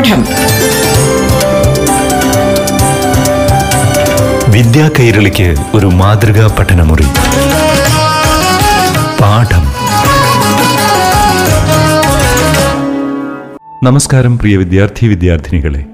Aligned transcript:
പാഠം. 0.00 0.24
വിദ്യാ 4.52 4.90
കൈരളിക്ക് 5.00 5.54
ഒരു 5.74 5.86
മാതൃകാ 5.86 6.56
പഠനമുറി. 6.58 7.02
പാഠം. 9.20 9.64
നമസ്കാരം 13.84 14.38
പ്രിയ 14.38 14.56
വിദ്യാർത്ഥി 14.56 15.06
വിദ്യാർത്ഥിനികളെ. 15.06 15.84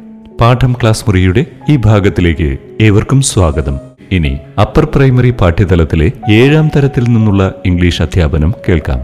പാഠം 0.41 0.73
ക്ലാസ് 0.73 1.05
മുറിയുടെ 1.07 1.47
ഈ 1.69 1.77
ഭാഗത്തിലേക്ക് 1.77 2.59
ഏവർക്കും 2.81 3.23
സ്വാഗതം. 3.23 3.79
ഇനി 4.13 4.39
അപ്പർ 4.61 4.89
പ്രൈമറി 4.95 5.31
പാഠ്യതലത്തിലെ 5.31 6.13
ഏഴാം 6.31 6.71
തരത്തിൽ 6.77 7.05
നിന്നുള്ള 7.05 7.53
ഇംഗ്ലീഷ് 7.67 8.03
അധ്യാപനം 8.03 8.55
കേൾക്കാം. 8.69 9.01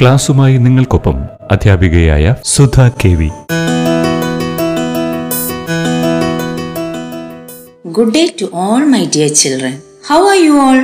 ക്ലാസുമായി 0.00 0.56
നിങ്ങൾക്കൊപ്പം 0.56 1.16
അധ്യാപികയായ 1.52 2.34
Sudha 2.44 2.80
K 3.04 3.08
V. 3.08 3.28
Good 7.96 8.12
day 8.12 8.28
to 8.40 8.46
all 8.62 8.80
my 8.94 9.06
dear 9.14 9.30
children. 9.40 9.74
How 10.06 10.18
are 10.30 10.40
you 10.46 10.54
all? 10.64 10.80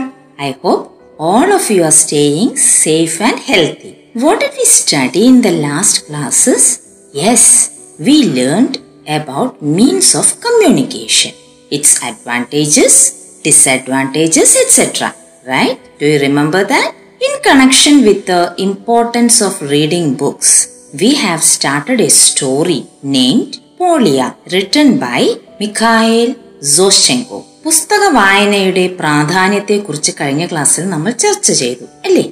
I 0.47 0.53
hope 0.63 0.85
all 1.19 1.49
of 1.57 1.65
you 1.71 1.83
are 1.89 1.97
staying 2.05 2.57
safe 2.57 3.21
and 3.21 3.39
healthy. 3.49 3.91
What 4.15 4.41
did 4.41 4.53
we 4.59 4.65
study 4.65 5.27
in 5.27 5.43
the 5.47 5.53
last 5.65 6.07
classes? 6.07 6.63
Yes, 7.13 7.43
we 7.99 8.15
learned 8.39 8.79
about 9.17 9.61
means 9.61 10.15
of 10.21 10.41
communication, 10.41 11.33
its 11.71 11.91
advantages, 12.03 12.95
disadvantages, 13.45 14.57
etc. 14.63 15.15
Right? 15.47 15.79
Do 15.99 16.07
you 16.07 16.19
remember 16.19 16.65
that? 16.65 16.95
In 17.29 17.35
connection 17.49 18.07
with 18.07 18.25
the 18.25 18.55
importance 18.57 19.43
of 19.43 19.61
reading 19.61 20.15
books, 20.15 20.55
we 20.99 21.17
have 21.17 21.43
started 21.43 22.01
a 22.01 22.09
story 22.09 22.87
named 23.03 23.61
Polia, 23.79 24.35
written 24.51 24.99
by 24.99 25.21
Mikhail 25.61 26.37
Zoshchenko 26.63 27.47
പുസ്തക 27.65 28.01
വായനയുടെ 28.13 28.87
പ്രാധാന്യത്തെക്കുറിച്ച് 28.87 30.13
കഴിഞ്ഞ 30.21 30.47
ക്ലാസ്സിൽ 30.47 30.89
നമ്മൾ 30.89 31.11
ചർച്ച 31.11 31.53
ചെയ്തു 31.53 31.85
അല്ലേ? 32.05 32.31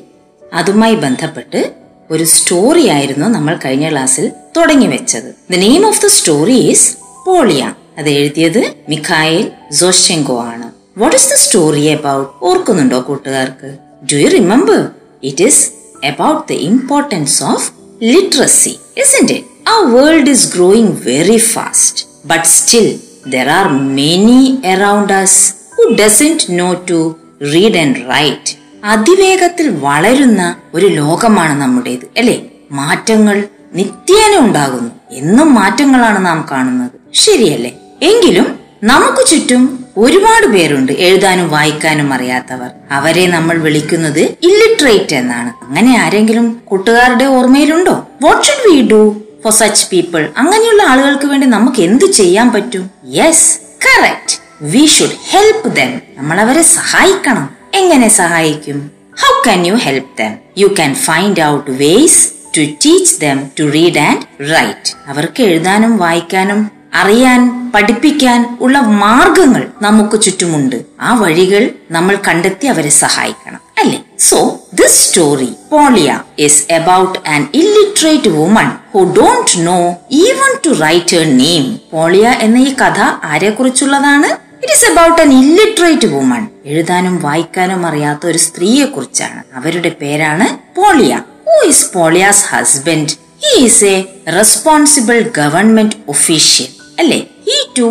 അതുമായി 0.52 0.94
ബന്ധപ്പെട്ട് 0.94 1.74
ഒരു 2.10 2.24
സ്റ്റോറി 2.24 2.88
ആയിരുന്നു 2.88 3.26
നമ്മൾ 3.26 3.58
കഴിഞ്ഞ 3.64 3.90
ക്ലാസ്സിൽ 3.90 4.32
തുടങ്ങി 4.56 4.86
വെച്ചത്. 4.86 5.52
The 5.52 5.56
name 5.56 5.86
of 5.86 6.02
the 6.02 6.06
story 6.06 6.52
is 6.52 6.96
Polia. 7.26 7.74
അത് 7.98 8.08
എഴുതിയത് 8.08 8.74
മിഖായേൽ 8.88 9.52
സോഷെങ്കോ 9.72 10.40
ആണ്. 10.40 10.72
What 10.98 11.16
is 11.16 11.30
the 11.30 11.34
story 11.34 11.86
about 11.86 12.44
ഓർക്കുന്നുണ്ടോ 12.44 13.00
കൂട്ടുകാർക്ക്? 13.00 13.78
Do 14.12 14.16
you 14.16 14.28
remember 14.28 14.90
it 15.22 15.44
is 15.44 15.70
about 16.06 16.52
the 16.52 16.56
importance 16.56 17.42
of 17.42 17.72
literacy 18.02 18.76
isn't 18.96 19.30
it? 19.30 19.44
A 19.68 19.78
world 19.78 20.30
is 20.30 20.54
growing 20.54 20.96
very 21.06 21.36
fast 21.36 22.04
but 22.26 22.44
still 22.44 23.09
there 23.28 23.48
are 23.48 23.72
many 23.72 24.40
around 24.74 25.08
us 25.10 25.52
who 25.76 25.94
doesn't 25.94 26.60
know 26.60 26.72
to 26.72 27.14
read 27.54 27.76
and 27.76 27.94
write. 27.94 28.56
അതിവേഗത്തിൽ 28.84 29.70
വളരുന്ന 29.80 30.56
ഒരു 30.74 30.86
ലോകമാണ് 30.86 31.60
നമ്മുടേത് 31.60 32.18
അല്ലേ? 32.18 32.42
മാറ്റങ്ങൾ 32.70 33.44
നിത്യേന 33.74 34.38
ഉണ്ടാകുന്നു. 34.38 34.90
എന്നും 35.10 35.54
മാറ്റങ്ങളാണ് 35.54 36.26
നാം 36.26 36.48
കാണുന്നത്. 36.50 36.90
ശരിയല്ലേ? 37.14 37.72
എങ്കിലും 38.02 38.58
നമുക്ക് 38.84 39.26
ചുറ്റും 39.26 39.84
ഒരുപാട് 39.96 40.46
പേരുണ്ട് 40.46 40.92
എഴുതാനും 40.92 41.50
വായിക്കാനും 41.50 42.14
അറിയാത്തവർ. 42.14 42.70
അവരെ 42.90 43.26
നമ്മൾ 43.26 43.58
വിളിക്കുന്നത് 43.58 44.20
ഇല്ലിട്രേറ്റ് 44.20 45.16
എന്നാണ്. 45.16 45.64
അങ്ങനെ 45.64 45.98
ആരെങ്കിലും 45.98 46.60
കൂട്ടുകാരുടെ 46.64 47.24
ഓർമ്മയിലുണ്ടോ? 47.24 48.06
What 48.22 48.42
should 48.42 48.74
we 48.74 48.88
do 48.88 49.22
for 49.44 49.52
such 49.52 49.86
people 49.92 50.28
അങ്ങനെയുള്ള 50.36 50.82
ആളുകൾക്ക് 50.82 51.26
വേണ്ടി 51.26 51.46
നമുക്ക് 51.46 51.80
എന്ത് 51.80 52.04
ചെയ്യാൻ 52.04 52.52
പറ്റും? 52.52 52.90
Yes 53.04 53.58
correct 53.86 54.36
we 54.62 54.86
should 54.86 55.18
help 55.30 55.76
them 55.76 56.00
നമ്മൾ 56.16 56.40
അവരെ 56.40 56.62
സഹായിക്കണം. 56.62 57.56
എങ്ങനെ 57.74 58.08
സഹായിക്കും? 58.08 58.90
How 59.22 59.42
can 59.46 59.66
you 59.66 59.74
help 59.74 60.18
them 60.18 60.34
you 60.58 60.66
can 60.66 60.94
find 60.94 61.42
out 61.42 61.70
ways 61.70 62.32
to 62.56 62.60
teach 62.60 63.20
them 63.20 63.40
to 63.60 63.64
read 63.72 63.98
and 63.98 64.50
write 64.54 64.92
അവർക്ക് 65.06 65.42
എഴുതാനും 65.42 65.96
വായിക്കാനും 65.96 66.70
അറിയാൻ 66.94 67.40
പഠിപ്പിക്കാൻ 67.74 68.58
ഉള്ള 68.60 68.78
മാർഗങ്ങൾ 68.78 69.68
നമുക്ക് 69.82 70.20
ചുറ്റുമുണ്ട്. 70.20 70.76
ആ 71.00 71.14
വഴികൾ 71.14 71.70
നമ്മൾ 71.90 72.18
കണ്ടെത്തി 72.28 72.66
അവരെ 72.66 72.88
സഹായിക്കണം. 72.88 73.60
അല്ലേ? 73.80 73.98
So 74.20 74.38
this 74.74 74.98
story 75.00 75.48
Polia 75.70 76.08
is 76.38 76.62
about 76.72 77.18
an 77.28 77.42
illiterate 77.54 78.30
woman 78.36 78.68
who 78.92 79.00
don't 79.16 79.54
know 79.66 79.78
even 80.20 80.52
to 80.64 80.72
write 80.80 81.16
a 81.16 81.24
name 81.36 81.64
Polia 81.92 82.26
എന്ന 82.40 82.58
ഈ 82.60 82.70
കഥ 82.74 82.98
ആരെക്കുറിച്ചുള്ളതാണ്? 83.30 84.30
It 84.62 84.72
is 84.72 84.86
about 84.90 85.20
an 85.22 85.30
illiterate 85.40 86.08
woman 86.14 86.42
എഴുതാനും 86.66 87.14
വായിക്കാനും 87.22 87.86
അറിയാത്ത 87.86 88.26
ഒരു 88.26 88.38
സ്ത്രീയെ 88.38 88.86
കുറിച്ചാണ് 88.86 89.40
അവരുടെ 89.54 89.92
പേരാണ് 90.00 90.46
Polia 90.74 91.12
who 91.46 91.56
is 91.68 91.86
Polia's 91.94 92.44
husband 92.50 93.14
he 93.44 93.52
is 93.62 93.84
a 93.86 93.96
responsible 94.34 95.18
government 95.38 95.96
official 96.08 96.68
അല്ലെ? 96.98 97.20
He 97.46 97.58
too 97.78 97.88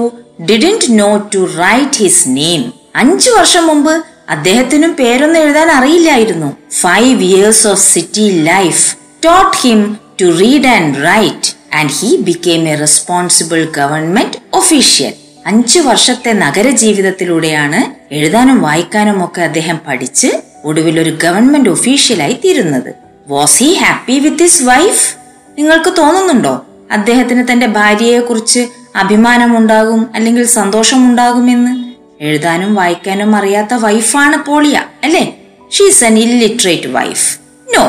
didn't 0.50 0.90
know 1.00 1.10
to 1.34 1.40
write 1.58 2.00
his 2.00 2.28
name 2.36 2.62
അഞ്ചു 2.96 3.30
വർഷം 3.32 3.64
മുമ്പ് 3.68 3.94
അദ്ദേഹത്തിനും 4.30 4.94
പേരൊന്നും 4.94 5.42
എഴുതാൻ 5.42 5.72
അറിയില്ലായിരുന്നു. 5.72 6.58
Five 6.82 7.24
years 7.24 7.68
of 7.68 7.80
city 7.80 8.42
life 8.42 8.96
taught 9.26 9.58
him 9.58 9.98
to 10.22 10.26
read 10.26 10.68
and 10.68 10.96
write 10.96 11.76
and 11.76 11.92
he 11.92 12.18
became 12.18 12.68
a 12.68 12.76
responsible 12.76 13.68
government 13.78 14.38
official 14.54 15.14
അഞ്ചു 15.46 15.80
വർഷത്തെ 15.80 16.34
നഗര 16.34 16.70
ജീവിതത്തിലൂടെയാണ് 16.70 18.14
എഴുതാനും 18.14 18.62
വായിക്കാനും 18.62 19.26
ഒക്കെ 19.26 19.42
അദ്ദേഹം 19.42 19.80
പഠിച്ച് 19.88 20.28
ഒടുവിൽ 20.66 21.00
ഒരു 21.00 21.18
ഗവൺമെന്റ് 21.24 21.70
ഒഫീഷ്യലായി 21.70 22.34
തീരുന്നത്. 22.46 22.94
Was 23.28 23.60
he 23.60 23.74
happy 23.74 24.20
with 24.20 24.44
his 24.44 24.64
wife 24.64 25.16
നിങ്ങൾക്ക് 25.60 25.94
തോന്നുന്നുണ്ടോ? 25.98 26.66
അദ്ദേഹത്തിന് 26.92 27.48
തന്റെ 27.52 27.66
ഭാര്യയെ 27.66 28.20
കുറിച്ച് 28.20 28.68
അഭിമാനമുണ്ടാകും 28.96 30.08
അല്ലെങ്കിൽ 30.16 30.46
സന്തോഷമുണ്ടാകുമെന്ന്? 30.46 31.89
എഴുതാനും 32.19 32.75
വായിക്കാനും 32.75 33.35
അറിയാത്ത 33.35 33.74
വൈഫാണ് 33.84 34.38
പോളിയ 34.44 34.78
അല്ലേ? 35.03 35.24
She's 35.72 36.03
an 36.03 36.18
illiterate 36.19 36.88
wife 36.94 37.25
no 37.68 37.84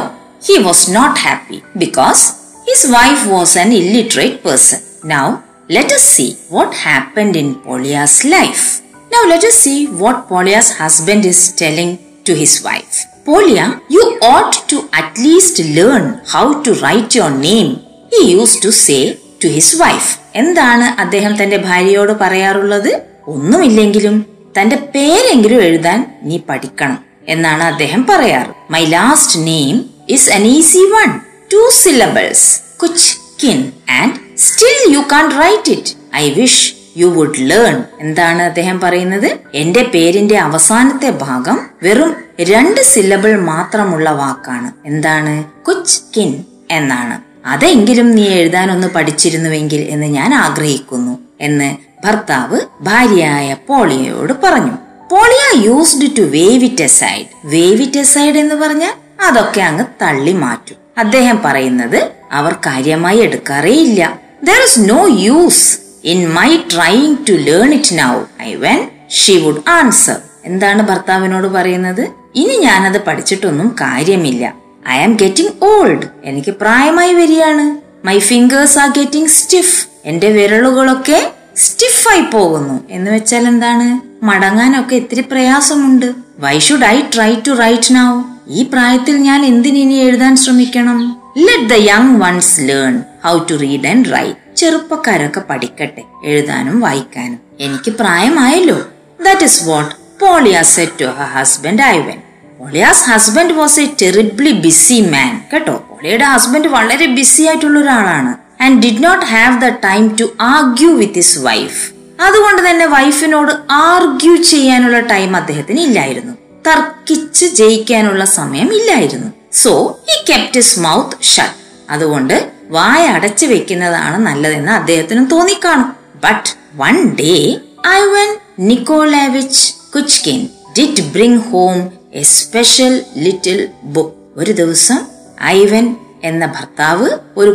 he 0.47 0.57
was 0.59 0.91
not 0.91 1.21
happy 1.21 1.59
because 1.77 2.25
his 2.67 2.87
wife 2.89 3.29
was 3.29 3.59
an 3.59 3.73
illiterate 3.75 4.39
person 4.45 4.81
now 5.11 5.25
let's 5.95 6.11
see 6.17 6.27
what 6.51 6.77
happen 6.83 7.37
in 7.37 7.55
Polia's 7.65 8.27
life 8.27 8.65
now 9.11 9.23
let's 9.47 9.61
see 9.63 9.75
what 9.99 10.29
Polia's 10.29 10.73
husband 10.81 11.27
is 11.27 11.61
telling 11.61 11.97
to 12.29 12.33
his 12.33 12.63
wife 12.65 12.99
Polia 13.25 13.61
you 13.91 14.03
ought 14.27 14.57
to 14.73 14.85
at least 14.95 15.65
learn 15.77 16.05
how 16.33 16.53
to 16.63 16.71
write 16.83 17.17
your 17.17 17.31
name 17.41 17.69
he 18.13 18.23
use 18.31 18.63
to 18.63 18.69
say 18.79 18.99
to 19.43 19.49
his 19.49 19.77
wife 19.77 20.11
എന്താണ് 20.35 20.85
അദ്ദേഹം 20.99 21.43
തന്റെ 21.43 21.57
ഭാര്യയോട് 21.57 22.13
പറയാറുള്ളത്? 22.13 22.91
ഒന്നുമില്ലെങ്കിലും 23.27 24.27
തന്റെ 24.61 24.77
പേരെങ്കിലും 24.95 25.63
എഴുതാൻ 25.63 26.21
നീ 26.23 26.39
പഠിക്കണം 26.49 26.99
എന്നാണ് 27.29 27.63
അദ്ദേഹം 27.63 28.07
പറയാറ്. 28.07 28.73
My 28.73 28.85
last 28.85 29.47
name 29.47 29.91
is 30.09 30.31
an 30.31 30.47
easy 30.47 30.79
one 30.79 31.21
two 31.53 31.71
syllables 31.73 32.61
Kuchkin 33.43 33.73
and 33.91 34.39
still 34.39 34.93
you 34.93 34.99
can't 35.13 35.31
write 35.31 35.73
it 35.73 36.17
I 36.17 36.31
wish 36.31 36.75
you 36.97 37.07
would 37.07 37.39
learn 37.39 37.85
എന്താണ് 38.01 38.43
അദ്ദേഹം 38.43 38.81
പറയുന്നത്? 38.81 39.39
എന്റെ 39.55 39.83
പേരിന്റെ 39.83 40.39
അവസാനത്തെ 40.39 41.11
ഭാഗം 41.11 41.61
വെറും 41.83 42.17
രണ്ട് 42.41 42.81
സിലബിൾ 42.81 43.41
മാത്രമുള്ള 43.41 44.11
വാക്കാണ്. 44.11 44.73
എന്താണ്? 44.87 45.45
കുച്ച് 45.65 46.01
കിൻ 46.17 46.45
എന്നാണ്. 46.71 47.21
അതെങ്കിലും 47.47 48.11
നീ 48.11 48.29
എഴുതാനൊന്ന് 48.29 48.89
പഠിച്ചിരുന്നുവെങ്കിൽ 48.89 49.81
എന്ന് 49.81 50.07
ഞാൻ 50.07 50.35
ആഗ്രഹിക്കുന്നു 50.35 51.19
എന്ന് 51.41 51.90
ഭർത്താവ് 52.05 52.61
ഭാര്യയായ 52.81 53.57
പോളിയയോട് 53.69 54.33
പറഞ്ഞു 54.45 54.77
Polia 55.11 55.65
used 55.67 56.17
to 56.19 56.23
wave 56.23 56.65
it 56.65 56.83
aside 56.83 57.27
wave 57.45 57.83
it 57.83 57.99
aside 57.99 58.37
എന്ന് 58.37 58.55
പറഞ്ഞാൽ 58.55 58.95
അതൊക്കെ 59.27 59.61
അങ്ങ് 59.61 59.85
തള്ളി 60.03 60.33
മാറ്റും. 60.33 60.77
അദ്ദേഹം 60.99 61.43
പറയുന്നത് 61.45 62.13
അവർ 62.33 62.53
കാര്യമായി 62.53 63.19
എടുക്കാറേയില്ല 63.19 64.21
there 64.43 64.63
is 64.67 64.81
no 64.91 65.07
use 65.07 65.79
in 66.05 66.29
my 66.29 66.57
trying 66.57 67.17
to 67.29 67.33
learn 67.33 67.75
it 67.75 67.99
now 67.99 68.43
I 68.43 68.55
when 68.55 68.89
she 69.11 69.39
would 69.39 69.71
answer 69.71 70.17
എന്താണ് 70.45 70.83
ഭർത്താവിനോട് 70.83 71.47
പറയുന്നത്? 71.47 72.09
ഇനി 72.35 72.57
ഞാനത് 72.57 73.03
പഠിച്ചിട്ടൊന്നും 73.03 73.77
കാര്യമില്ല. 73.81 74.55
ഐ 74.89 74.99
ആം 74.99 75.13
ഗെറ്റിംഗ് 75.15 75.65
ഓൾഡ് 75.65 76.07
എനിക്ക് 76.25 76.51
പ്രായമായി 76.51 77.15
വരികയാണ്. 77.15 77.81
My 78.07 78.19
fingers 78.19 78.79
are 78.79 78.89
getting 78.89 79.29
stiff 79.29 79.87
എന്റെ 80.05 80.29
വിരലുകളൊക്കെ 80.29 81.33
സ്റ്റിഫായി 81.57 82.21
പോകുന്നു. 82.21 82.85
എന്ന് 82.91 83.11
വെച്ചാൽ 83.11 83.47
എന്താണ്? 83.49 84.01
മടങ്ങാനൊക്കെ 84.25 84.95
ഇത്തിരി 84.95 85.21
പ്രയാസമുണ്ട്. 85.21 86.13
Why 86.39 86.59
should 86.59 86.85
I 86.85 87.03
try 87.15 87.35
to 87.35 87.51
write 87.51 87.95
now 87.95 88.23
ഈ 88.49 88.63
പ്രായത്തിൽ 88.63 89.17
ഞാൻ 89.17 89.45
എന്തിനി 89.45 89.95
എഴുതാൻ 89.95 90.37
ശ്രമിക്കണം? 90.37 91.23
Let 91.39 91.71
the 91.71 91.73
young 91.73 92.21
ones 92.21 92.61
learn 92.61 93.03
how 93.25 93.39
to 93.39 93.55
read 93.55 93.87
and 93.87 94.13
write 94.13 94.57
ചെറുപ്പക്കാരൊക്കെ 94.57 95.41
പഠിക്കട്ടെ 95.51 96.03
എഴുതാനും 96.25 96.81
വായിക്കാനും. 96.81 97.39
എനിക്ക് 97.61 97.91
പ്രായമായല്ലോ. 97.91 98.79
That 99.25 99.45
is 99.45 99.69
what 99.69 99.95
Polia 100.21 100.63
said 100.63 101.01
to 101.01 101.05
her 101.05 101.27
husband 101.27 101.83
Ivan 101.83 102.19
Polia's 102.59 103.11
husband 103.11 103.53
was 103.53 103.81
a 103.81 103.89
terribly 104.03 104.53
busy 104.53 105.01
man 105.01 105.43
കേട്ടോ 105.53 105.87
പോളിയുടെ 105.91 106.25
ഹസ്ബൻഡ് 106.25 106.69
വളരെ 106.69 107.07
ബിസി 107.07 107.43
ആയിട്ടുള്ള 107.43 107.79
ഒരാളാണ്. 107.79 108.50
And 108.61 108.83
did 108.83 109.05
not 109.05 109.27
have 109.27 109.61
the 109.61 109.69
time 109.69 110.17
to 110.21 110.25
argue 110.41 110.97
with 110.97 111.15
his 111.15 111.39
wife 111.39 111.91
അതുകൊണ്ട് 112.21 112.71
തന്നെ 112.71 112.87
വൈഫിനോട് 112.87 113.53
ആർഗ്യൂ 113.71 114.37
ചെയ്യാനുള്ള 114.37 115.01
ടൈം 115.01 115.37
അദ്ദേഹത്തിന് 115.37 115.81
ഇല്ലായിരുന്നു. 115.81 116.35
തർക്കിച്ച് 116.67 117.47
ജയിക്കാനുള്ള 117.47 118.25
സമയം 118.25 118.75
ഇല്ലായിരുന്നു. 118.75 119.29
So 119.53 120.01
he 120.09 120.33
kept 120.33 120.81
mouth 120.81 121.25
shut 121.25 121.57
അതുകൊണ്ട് 121.91 122.51
വായ 122.69 123.07
അടച്ചു 123.07 123.47
വെക്കുന്നതാണ് 123.47 124.27
നല്ലതെന്ന് 124.27 124.73
അദ്ദേഹത്തിനും 124.73 125.25
തോന്നിക്കാണും. 125.25 125.93
But 126.25 126.51
one 126.77 127.17
day 127.17 127.61
Ivan 128.01 128.39
Nikolaevich 128.59 129.73
Kuchkin 129.95 130.49
did 130.79 131.03
bring 131.03 131.41
home 131.41 131.91
a 132.13 132.23
special 132.23 133.05
little 133.17 133.69
book 133.83 134.15
ഒരു 134.37 134.53
ദിവസം 134.53 134.99
ഐവൻ 135.43 135.97
എന്ന 136.25 136.47
ഭർത്താവ് 136.47 137.09
ഒരു 137.37 137.51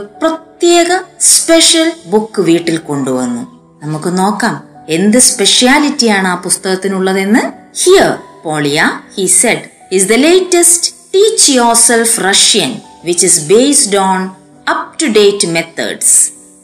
പ്രത്യേക 0.65 0.93
സ്പെഷ്യൽ 1.31 1.87
ബുക്ക് 2.11 2.41
വീട്ടിൽ 2.47 2.77
കൊണ്ടുവന്നു 2.87 3.41
നമുക്ക് 3.81 4.11
നോക്കാം 4.19 4.55
എന്ത് 4.95 5.17
സ്പെഷ്യാലിറ്റിയാണ് 5.25 6.27
ആ 6.31 6.37
പുസ്തകത്തിനുള്ളതെന്ന് 6.45 7.43
here 7.81 8.09
Polia 8.45 8.79
he 9.15 9.25
said 9.33 9.67
is 9.97 10.07
the 10.11 10.17
latest 10.23 10.87
teach 11.11 11.45
yourself 11.83 12.15
Russian 12.27 12.71
which 13.09 13.27
is 13.29 13.43
based 13.51 13.99
on 14.05 14.23
up 14.67 14.87
to 15.03 15.09
date 15.19 15.49
methods 15.57 16.15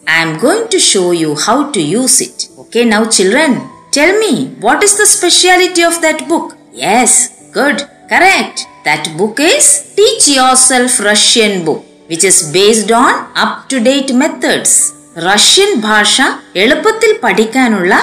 I 0.08 0.24
am 0.24 0.34
going 0.46 0.66
to 0.70 0.82
show 0.82 1.06
you 1.14 1.32
how 1.46 1.58
to 1.76 1.84
use 2.00 2.18
it. 2.22 2.40
Okay, 2.64 2.86
now 2.86 3.04
children, 3.18 3.52
tell 3.92 4.14
me 4.24 4.34
what 4.66 4.82
is 4.84 4.96
the 5.02 5.08
speciality 5.08 5.84
of 5.84 5.98
that 6.02 6.22
book? 6.28 6.48
Yes, 6.86 7.12
good, 7.54 7.78
correct. 8.12 8.58
That 8.84 9.06
book 9.20 9.40
is 9.48 9.68
Teach 9.98 10.28
Yourself 10.32 11.00
Russian 11.04 11.56
book, 11.64 11.82
which 12.12 12.26
is 12.32 12.40
based 12.56 12.92
on 13.04 13.14
up 13.44 13.54
to 13.72 13.80
date 13.90 14.12
methods. 14.24 14.74
Russian 15.28 15.72
ഭാഷ 15.86 16.16
എളുപ്പത്തിൽ 16.62 17.12
പഠിക്കാനുള്ള 17.24 17.94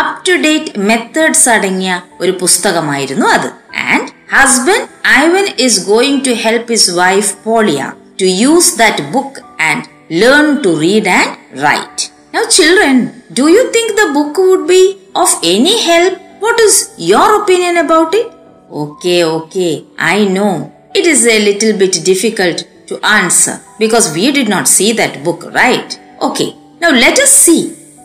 up 0.00 0.18
to 0.26 0.34
date 0.46 0.72
methods 0.88 1.46
അടങ്ങിയ 1.54 1.92
ഒരു 2.22 2.32
പുസ്തകമായിരുന്നു 2.42 3.26
അത് 3.36 3.48
and 3.92 4.10
husband 4.34 4.88
Ivan 5.22 5.46
is 5.66 5.84
going 5.92 6.20
to 6.26 6.34
help 6.44 6.72
his 6.74 6.94
wife 7.00 7.30
Polia 7.46 7.86
to 8.22 8.28
use 8.44 8.72
that 8.82 9.06
book 9.14 9.40
and 9.70 9.86
learn 10.10 10.62
to 10.62 10.70
read 10.76 11.06
and 11.06 11.36
write. 11.54 12.10
Now, 12.32 12.44
children, 12.48 13.22
do 13.30 13.48
you 13.48 13.70
think 13.72 13.94
the 13.94 14.12
book 14.12 14.38
would 14.38 14.66
be 14.66 14.82
of 15.14 15.28
any 15.44 15.76
help? 15.82 16.14
What 16.40 16.58
is 16.60 16.94
your 16.98 17.42
opinion 17.42 17.76
about 17.76 18.14
it? 18.14 18.28
Okay, 18.72 19.24
okay, 19.24 19.72
I 19.98 20.24
know. 20.26 20.72
It 20.94 21.06
is 21.06 21.26
a 21.26 21.38
little 21.40 21.76
bit 21.76 22.04
difficult 22.04 22.58
to 22.88 22.96
answer 23.14 23.54
because 23.78 24.14
we 24.14 24.32
did 24.32 24.48
not 24.48 24.66
see 24.68 24.92
that 24.92 25.22
book, 25.24 25.42
right? 25.54 25.90
Okay, 26.20 26.50
now 26.80 26.90
let 26.96 27.18
us 27.18 27.32
see 27.36 27.60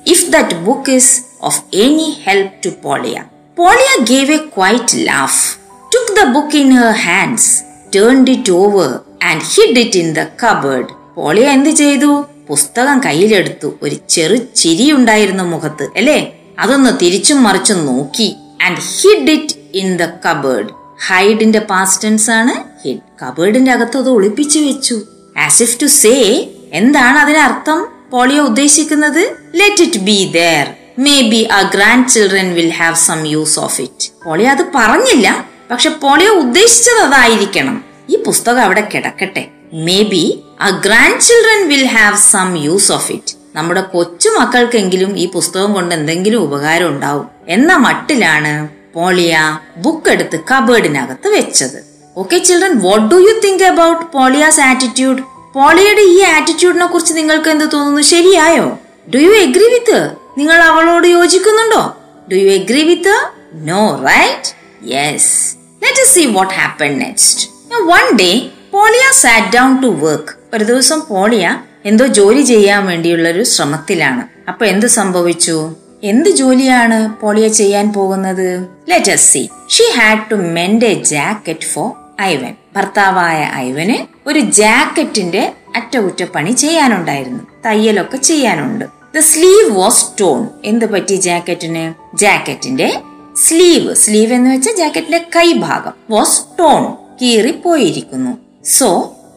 if 0.05 0.31
that 0.31 0.63
book 0.65 0.87
is 0.89 1.07
of 1.41 1.55
any 1.75 2.09
help 2.19 2.61
to 2.63 2.71
Polia. 2.83 3.21
Polia 3.57 3.95
gave 4.05 4.29
a 4.31 4.47
quiet 4.49 4.93
laugh, 5.01 5.37
took 5.91 6.07
the 6.15 6.31
book 6.33 6.53
in 6.55 6.71
her 6.73 6.91
hands, 7.07 7.43
turned 7.91 8.29
it 8.29 8.49
over, 8.51 8.87
and 9.21 9.41
hid 9.43 9.77
it 9.77 9.95
in 9.95 10.13
the 10.13 10.27
cupboard. 10.37 10.87
Polia 11.15 11.47
എന്ത് 11.55 11.69
ചെയ്തു 11.79 12.07
പുസ്തകം 12.47 12.97
കയ്യിലെടുത്തു 13.03 13.67
ഒരു 13.83 13.97
ചെറു 14.13 14.37
ചിരിയുണ്ടായിരുന്നു 14.61 15.43
മുഖത്ത് 15.51 15.85
അല്ലേ 15.99 16.15
അതൊന്ന് 16.61 16.91
തിരിച്ചും 17.01 17.39
മറിച്ചും 17.45 17.79
നോക്കി 17.89 18.29
and 18.65 18.81
hid 18.93 19.33
it 19.35 19.55
in 19.81 19.87
the 20.01 20.05
cupboard 20.25 20.71
ഹൈഡിന്റെ 21.07 21.61
past tense 21.71 22.27
ആണ് 22.39 22.55
കബേർഡിന്റെ 22.91 23.71
അകത്ത് 23.71 23.97
അത് 23.97 24.09
ഒളിപ്പിച്ചു 24.09 24.59
വെച്ചു. 24.59 25.01
ആസ് 25.37 25.63
ഇഫ് 25.63 25.81
ടു 25.81 25.85
സേ 25.85 26.47
എന്താണ് 26.73 27.17
അതിനർത്ഥം 27.17 27.85
പോളിയ 28.11 28.39
ഉദ്ദേശിക്കുന്നത് 28.39 29.37
let 29.55 29.83
it 29.83 29.99
be 29.99 30.31
there 30.35 30.67
maybe 31.21 31.47
a 31.51 31.61
grandchildren 32.09 32.53
will 32.53 32.69
have 32.69 32.95
some 32.95 33.25
use 33.27 33.59
of 33.59 33.81
it 33.81 34.11
Polia 34.25 34.47
അത് 34.47 34.65
പറഞ്ഞില്ല 34.75 35.45
പക്ഷെ 35.71 35.89
പോളിയ 35.89 36.27
ഉദ്ദേശിച്ചത് 36.27 36.97
അതായിരിക്കണം. 36.97 37.83
ഈ 38.09 38.23
പുസ്തകം 38.23 38.61
അവിടെ 38.61 38.89
കിടക്കട്ടെ. 38.93 39.47
Maybe 40.03 40.43
a 40.61 40.69
grandchildren 41.21 41.69
will 41.69 41.85
have 41.85 42.17
some 42.17 42.57
use 42.57 42.91
of 42.91 43.11
it 43.11 43.35
നമ്മുടെ 43.55 43.81
കൊച്ചുമക്കൾക്കെങ്കിലും 43.81 45.17
ഈ 45.17 45.31
പുസ്തകം 45.31 45.73
കൊണ്ട് 45.73 45.95
എന്തെങ്കിലും 45.95 46.43
ഉപകാരം 46.43 46.87
ഉണ്ടാവും. 46.87 47.27
എന്ന 47.47 47.75
മട്ടിലാണ് 47.75 48.69
പോളിയ 48.93 49.59
ബുക്ക് 49.77 50.09
എടുത്ത് 50.09 50.39
കബേർഡിനകത്ത് 50.51 51.27
വെച്ചത്. 51.27 51.92
Okay 52.17 52.37
children 52.37 52.79
what 52.79 53.05
do 53.05 53.15
you 53.15 53.39
think 53.45 53.63
about 53.63 54.13
Polya's 54.13 54.61
attitude 54.61 55.21
പോളിയുടെ 55.55 56.01
ഈ 56.01 56.21
ആറ്റിറ്റ്യൂഡിനെ 56.21 56.85
കുറിച്ച് 56.85 57.17
നിങ്ങൾക്ക് 57.17 57.49
എന്ത് 57.49 57.65
തോന്നുന്നു? 57.73 58.01
ശരിയായോ? 58.01 58.77
ഡു 59.13 59.17
യു 59.17 59.31
എഗ്രി 59.31 59.67
വിത്ത് 59.73 60.11
നിങ്ങൾ 60.37 60.61
അവളോട് 60.61 61.07
യോജിക്കുന്നുണ്ടോ? 61.07 61.95
Do 62.31 62.35
you 62.35 62.49
agree 62.49 62.83
with 62.83 63.15
no 63.53 64.01
right 64.05 64.49
yes 64.91 65.55
let 65.83 66.05
see 66.07 66.25
what 66.25 66.53
happen 66.53 66.99
next 66.99 67.47
one 67.91 68.17
day 68.17 68.31
Polia 68.71 69.11
sat 69.11 69.57
down 69.57 69.81
to 69.81 69.87
work 69.87 70.33
ഒരു 70.53 70.63
ദിവസം 70.63 71.01
പോളിയ 71.09 71.59
എന്തോ 71.85 72.05
ജോലി 72.07 72.41
ചെയ്യാൻ 72.41 72.85
വേണ്ടിയുള്ള 72.85 73.29
ഒരു 73.29 73.43
ശ്രമത്തിലാണ്. 73.43 74.23
അപ്പൊ 74.49 74.65
എന്ത് 74.65 74.85
സംഭവിച്ചു? 74.85 75.75
എന്ത് 76.03 76.29
ജോലിയാണ് 76.29 77.15
പോളിയ 77.21 77.47
ചെയ്യാൻ 77.47 77.93
പോകുന്നത്? 77.93 78.47
Let 78.89 79.15
see 79.15 79.49
she 79.69 79.83
had 79.99 80.31
to 80.31 80.35
mend 80.35 80.85
a 80.85 80.93
jacket 80.93 81.67
for 81.73 82.02
Ivan. 82.23 82.53
ഭർത്താവായ 82.75 83.51
ഐവന് 83.55 83.97
ഒരു 84.29 84.39
ജാക്കറ്റിന്റെ 84.39 85.43
അറ്റകുറ്റപ്പണി 85.75 86.51
ചെയ്യാനുണ്ടായിരുന്നു. 86.51 87.43
തയ്യലൊക്കെ 87.65 88.17
ചെയ്യാനുണ്ട്. 88.17 88.85
ദ 89.15 89.19
സ്ലീവ് 89.19 89.71
വാസ് 89.71 90.05
ടോൺ 90.21 90.47
എന്ത് 90.65 90.85
പറ്റി 90.85 91.15
ജാക്കറ്റിന്? 91.15 91.83
ജാക്കറ്റിന്റെ 92.17 92.89
സ്ലീവ് 93.35 93.95
സ്ലീവ് 93.95 94.33
എന്ന് 94.33 94.49
വെച്ചാൽ 94.49 94.75
ജാക്കറ്റിന്റെ 94.75 95.21
കൈഭാഗം 95.35 95.93
വാസ് 96.09 96.41
ടോൺ 96.59 96.83
കീറി 97.21 97.51
പോയിരിക്കുന്നു 97.51 98.31
so 98.63 98.89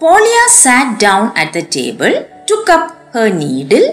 Polia 0.03 0.39
sat 0.49 1.05
down 1.05 1.25
at 1.37 1.53
the 1.59 1.62
table 1.77 2.11
took 2.50 2.73
up 2.73 3.19
her 3.19 3.29
needle 3.39 3.85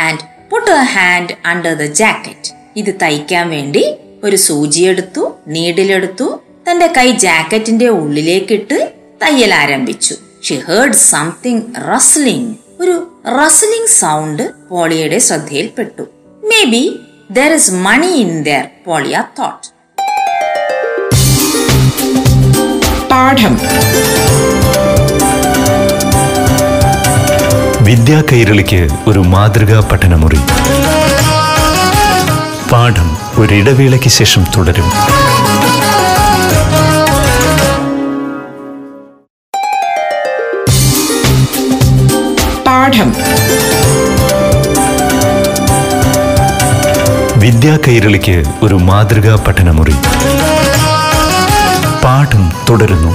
and 0.00 0.18
put 0.50 0.70
her 0.70 0.84
hand 0.96 1.34
under 1.46 1.74
the 1.74 1.84
jacket 1.92 2.50
ഇത് 2.76 2.94
തയ്ക്കാൻ 3.02 3.50
വേണ്ടി 3.50 3.84
ഒരു 4.24 4.36
സൂചിയെടുത്തു 4.36 5.22
നീഡിലെടുത്തു 5.48 6.26
തന്റെ 6.68 6.86
കൈ 6.96 7.10
ജാക്കറ്റിന്റെ 7.10 7.88
ഉള്ളിലേക്കിട്ട് 7.88 8.92
തയ്യൽ 9.22 9.54
ആരംഭിച്ചു. 9.54 10.14
ഷി 10.44 10.54
ഹേർഡ് 10.68 10.92
സംതിങ് 10.92 11.62
റസ്ലിംഗ് 11.92 12.54
ഒരു 12.80 13.20
റസ്ലിംഗ് 13.28 13.88
സൗണ്ട് 13.88 14.50
പോളിയയുടെ 14.70 15.18
ശ്രദ്ധയിൽപ്പെട്ടു. 15.18 16.02
Maybe 16.64 17.00
there 17.30 17.52
is 17.54 17.70
money 17.70 18.06
in 18.06 18.42
there 18.42 18.64
Polia 18.86 19.24
thought 19.38 19.68
പാഠം. 23.10 23.54
വിദ്യാ 27.84 28.22
കൈരളിക്ക് 28.32 28.88
ഒരു 29.06 29.18
മാതൃകാ 29.18 29.88
പഠനമുറി. 29.92 30.40
പാഠം 32.72 33.16
ഒരിടവേളയ്ക്ക് 33.38 34.08
ശേഷം 34.08 34.44
തുടരും. 34.56 34.88
പാഠം 42.94 43.10
വിദ്യാ 47.40 47.78
കൈരളിക്ക് 47.86 48.44
ഒരു 48.62 48.74
മാതൃകാ 48.74 49.44
പഠനമുറി. 49.46 49.94
പാഠം 52.04 52.44
തുടരുന്നു. 52.68 53.10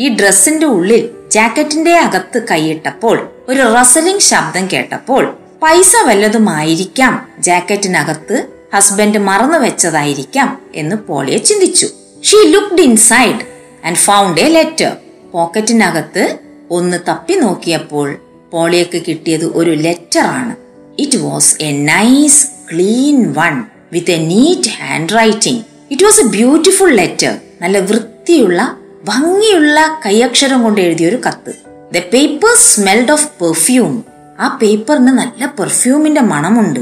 ഈ 0.00 0.08
ഡ്രസ്സിന്റെ 0.08 0.66
ഉള്ളിൽ 0.66 1.02
ജാക്കറ്റിന്റെ 1.30 1.94
അകത്ത് 1.98 2.42
കൈയിട്ടപ്പോൾ 2.50 3.16
ഒരു 3.48 3.74
റസലിംഗ് 3.80 4.20
ശബ്ദം 4.20 4.68
കേട്ടപ്പോൾ 4.72 5.24
പൈസ 5.62 5.92
വല്ലതുമായിരിക്കാം 6.06 7.14
ജാക്കറ്റിനകത്ത് 7.38 8.38
ഹസ്ബൻഡ് 8.74 9.18
മറന്നു 9.18 9.58
വെച്ചതായിരിക്കാം 9.58 10.58
എന്ന് 10.74 10.96
പോളിയെ 11.08 11.38
ചിന്തിച്ചു. 11.38 11.86
She 12.24 12.38
looked 12.52 12.80
inside 12.80 13.53
and 13.84 13.96
found 13.96 14.40
a 14.40 14.48
letter 14.48 14.92
പോക്കറ്റിനകത്ത് 15.32 16.24
ഒന്ന് 16.70 16.98
തപ്പി 17.08 17.34
നോക്കിയപ്പോൾ 17.34 18.08
പോളിയക്ക് 18.52 18.98
കിട്ടിയത് 19.06 19.46
ഒരു 19.58 19.70
ലെറ്റർ 19.86 20.24
ആണ്. 20.38 20.54
It 20.98 21.18
was 21.18 21.50
a 21.62 21.70
nice 21.92 22.40
clean 22.70 23.18
one 23.38 23.54
with 23.92 24.10
a 24.10 24.20
neat 24.34 24.70
hand 24.80 25.14
writing 25.16 25.62
it 25.90 26.04
was 26.04 26.20
a 26.20 26.28
beautiful 26.38 26.90
letter 27.00 27.32
നല്ല 27.62 27.78
വൃത്തിയുള്ള 27.78 28.60
ഭംഗിയുള്ള 29.04 29.78
കൈയക്ഷരം 30.06 30.62
കൊണ്ട് 30.62 30.80
എഴുതിയ 30.80 31.08
ഒരു 31.08 31.18
കത്ത്. 31.26 31.52
The 31.94 32.00
paper 32.12 32.52
smelled 32.70 33.12
of 33.12 33.28
perfume 33.42 33.92
ആ 34.40 34.46
പേപ്പറിന് 34.62 35.12
നല്ല 35.18 35.46
പെർഫ്യൂമിന്റെ 35.58 36.20
മണമുണ്ട്. 36.20 36.80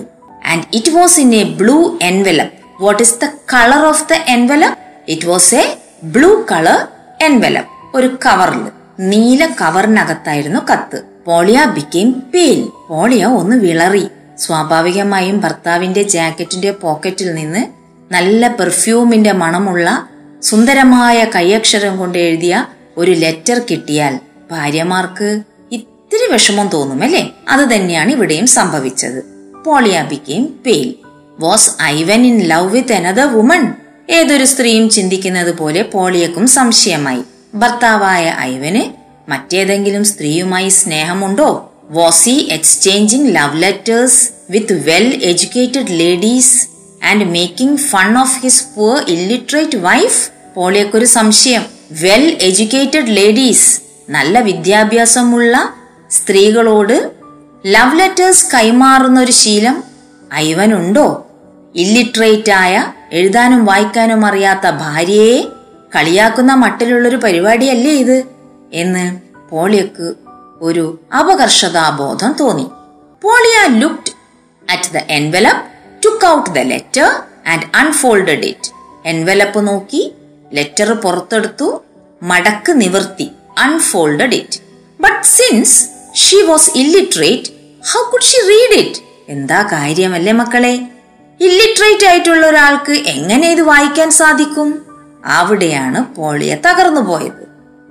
And 0.51 0.65
it 0.73 0.93
was 0.99 1.21
in 1.21 1.35
a 1.35 1.45
blue 1.61 1.79
envelope 2.11 2.85
what 2.85 3.03
is 3.03 3.15
the 3.15 3.29
colour 3.55 3.83
of 3.93 4.05
the 4.13 4.19
envelope 4.37 4.79
it 5.15 5.27
was 5.27 5.55
a 5.55 5.65
blue 6.15 6.31
colour 6.53 6.79
envelope 7.25 7.97
ഒരു 7.97 8.09
കവറിൽ 8.27 8.65
നീല 9.01 9.47
കവറിനകത്തായിരുന്നു 9.61 10.61
കത്ത്. 10.73 10.99
പോളിയ 11.27 11.59
ബിക്കെയിം 11.75 12.11
പേൽ 12.35 12.69
പോളിയ 12.89 13.25
ഒന്ന് 13.27 13.57
വിളറി. 13.57 14.09
സ്വാഭാവികമായും 14.39 15.41
ഭർത്താവിന്റെ 15.41 16.03
ജാക്കറ്റിന്റെ 16.03 16.71
പോക്കറ്റിൽ 16.71 17.35
നിന്ന് 17.35 17.63
നല്ല 18.13 18.49
പെർഫ്യൂമിന്റെ 18.57 19.33
മണമുള്ള 19.33 20.09
സുന്ദരമായ 20.43 21.25
കൈയക്ഷരം 21.25 21.99
കൊണ്ട് 21.99 22.19
എഴുതിയ 22.19 22.67
ഒരു 22.97 23.11
ലെറ്റർ 23.11 23.59
കിട്ടിയാൽ 23.71 24.21
ഭാര്യമാർക്ക് 24.51 25.29
ഇത്തിരി 25.73 26.33
വിഷമം 26.33 26.69
തോന്നും 26.69 27.03
അല്ലേ 27.03 27.23
അത് 27.49 27.75
തന്നെയാണ് 27.75 28.11
ഇവിടെയും 28.11 28.47
സംഭവിച്ചത്. 28.47 29.21
Polya 29.65 30.07
became 30.11 30.45
pale 30.67 30.95
was 31.41 31.71
Ivan 31.83 32.27
in 32.27 32.39
love 32.41 32.71
with 32.71 32.93
another 32.93 33.29
woman 33.33 33.63
ഏതൊരു 34.11 34.45
സ്ത്രീയും 34.45 34.91
ചിന്തിക്കുന്നത് 34.91 35.59
പോലെ 35.59 35.83
പോളിയക്കും 35.83 36.47
സംശയമായി. 36.47 37.23
ഭർത്താവായ 37.55 38.37
ഐവന് 38.39 38.93
മറ്റേതെങ്കിലും 39.31 40.05
സ്ത്രീയുമായി 40.05 40.69
സ്നേഹമുണ്ടോ? 40.69 41.73
Was 41.91 42.29
exchanging 42.29 43.37
love 43.37 43.63
letters 43.63 44.31
with 44.51 44.89
well 44.89 45.21
educated 45.25 45.91
ladies 45.91 46.69
and 47.05 47.25
making 47.25 47.79
fun 47.79 48.19
of 48.19 48.43
his 48.43 48.65
poor 48.77 49.05
illiterate 49.09 49.77
wife? 49.77 50.31
പോളിയക്കൊരു 50.55 51.05
സംശയം. 51.05 51.67
വെൽ 51.91 52.39
എഡ്യൂക്കേറ്റഡ് 52.43 53.17
ലേഡീസ് 53.17 53.81
നല്ല 54.11 54.39
വിദ്യാഭ്യാസമുള്ള 54.41 55.75
സ്ത്രീകളോട് 56.11 57.11
ലവ് 57.67 57.99
ലെറ്റേഴ്സ് 57.99 58.47
കൈമാറുന്ന 58.55 59.21
ഒരു 59.21 59.33
ശീലം 59.33 59.85
ഐവനുണ്ടോ? 60.35 61.27
ഇല്ലിറ്ററേറ്റ് 61.75 62.53
ആയ 62.53 62.85
എഴുതാനും 63.13 63.65
വായിക്കാനും 63.65 64.27
അറിയാത്ത 64.27 64.71
ഭാര്യയെ 64.71 65.39
കളിയാക്കുന്ന 65.97 66.55
മട്ടിലുള്ളൊരു 66.55 67.17
പരിപാടിയല്ലേ 67.17 67.93
ഇത് 67.95 68.25
എന്ന് 68.73 69.21
പോളിയക്ക് 69.51 70.15
ഒരു 70.61 70.99
അപകർഷതാബോധം 71.19 72.33
തോന്നി. 72.33 72.67
Polia 73.23 73.67
looked 73.81 74.13
at 74.69 74.93
the 74.93 74.97
envelope 75.09 75.65
took 76.07 76.27
out 76.27 76.51
the 76.51 76.59
letter 76.59 77.09
and 77.47 77.63
unfolded 77.75 78.45
it 78.45 78.71
envelope 79.05 79.67
നോക്കി 79.67 80.03
ലെറ്റർ 80.53 80.93
പുറത്തെടുത്തു 80.95 81.69
മടക്ക് 82.23 82.81
നിവർത്തി 82.81 83.31
unfolded 83.59 84.35
it 84.35 84.59
but 85.01 85.27
since 85.27 85.77
she 86.17 86.43
was 86.43 86.71
illiterate 86.77 87.51
how 87.85 88.11
could 88.11 88.23
she 88.23 88.37
read 88.49 88.79
it 88.79 89.01
എന്താ 89.29 89.63
കാര്യമല്ലേ 89.73 90.33
മക്കളെ? 90.33 90.92
ഇല്ലിട്രേറ്റ് 91.47 92.07
ആയിട്ടുള്ള 92.07 92.47
ഒരാൾക്ക് 92.47 92.93
എങ്ങനെ 92.93 93.51
ഇത് 93.51 93.63
വായിക്കാൻ 93.63 94.11
സാധിക്കും? 94.11 94.87
അവിടെയാണ് 95.25 96.15
പോളിയ 96.15 96.55
തകർന്നു 96.55 97.01
പോയത്. 97.01 97.43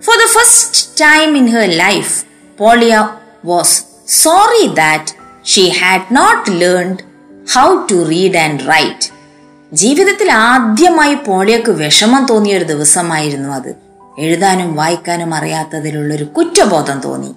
For 0.05 0.17
the 0.17 0.27
first 0.27 1.05
time 1.05 1.37
in 1.37 1.47
her 1.47 1.67
life 1.77 2.23
Polia 2.59 3.09
was 3.45 3.83
sorry 4.07 4.67
that 4.67 5.13
she 5.45 5.69
had 5.69 6.15
not 6.15 6.51
learned 6.61 6.97
how 7.55 7.75
to 7.91 8.09
read 8.09 8.37
and 8.37 8.59
write 8.59 9.09
ജീവിതത്തിൽ 9.73 10.31
ആദ്യമായി 10.31 11.13
പോളിയക്ക് 11.13 11.71
വിഷമം 11.71 12.25
തോന്നിയ 12.25 12.57
ഒരു 12.57 12.63
ദിവസമായിരുന്നു 12.63 13.49
അത്. 13.49 13.75
എഴുതാനും 14.19 14.75
വായിക്കാനും 14.75 15.33
അറിയാത്തതിലുള്ളൊരു 15.33 16.23
കുറ്റബോധം 16.23 16.99
തോന്നി. 16.99 17.35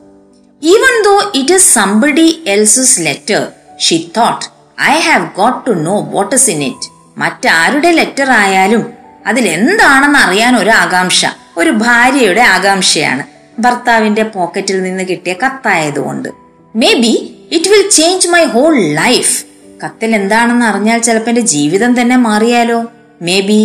Even 0.62 1.02
though 1.04 1.32
it 1.34 1.54
is 1.54 1.74
somebody 1.74 2.44
else's 2.46 3.00
letter 3.00 3.48
she 3.78 4.12
thought 4.16 4.53
I 4.78 4.94
have 4.98 5.26
got 5.36 5.66
to 5.66 5.70
know 5.70 5.96
what 6.14 6.34
is 6.34 6.50
in 6.50 6.62
it 6.62 6.88
മറ്റാരുടെ 7.18 7.90
letter 7.90 8.30
ആയാലും 8.30 8.92
അതിൽ 9.26 9.48
എന്താണെന്ന് 9.48 10.18
അറിയാൻ 10.18 10.56
ഒരു 10.56 10.70
ആകാംക്ഷ 10.70 11.26
ഒരു 11.56 11.70
ഭാര്യയുടെ 11.70 12.40
ആകാംക്ഷയാണ്. 12.40 13.24
ഭർത്താവിന്റെ 13.60 14.22
പോക്കറ്റിൽ 14.22 14.82
നിന്ന് 14.82 15.04
കിട്ടിയ 15.04 15.32
കത്തായതുകൊണ്ട്. 15.32 16.28
Maybe 16.94 17.12
it 17.52 17.70
will 17.70 17.90
change 17.90 18.28
my 18.28 18.44
whole 18.44 18.78
life 18.78 19.44
കത്തിൽ 19.84 20.14
എന്താണെന്ന് 20.14 20.66
അറിഞ്ഞാൽ 20.66 20.98
ചിലപ്പോ 20.98 21.30
എന്റെ 21.30 21.40
ജീവിതം 21.40 22.00
തന്നെ 22.00 22.16
മാറിയാലോ? 22.16 22.80
Maybe 23.40 23.60